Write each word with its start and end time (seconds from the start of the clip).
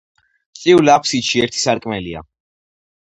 წრიულ 0.59 0.89
აფსიდში 0.93 1.43
ერთი 1.47 1.61
სარკმელია. 1.65 2.25